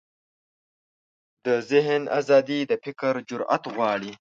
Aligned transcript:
د 1.45 1.47
ذهن 1.71 2.01
ازادي 2.19 2.59
د 2.65 2.71
فکر 2.83 3.13
جرئت 3.29 3.63
غواړي. 3.75 4.11